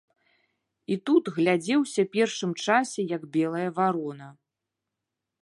І 0.95 0.95
тут 1.09 1.23
глядзеўся 1.35 2.01
першым 2.15 2.57
часе 2.65 3.01
як 3.15 3.29
белая 3.37 3.69
варона. 3.79 4.27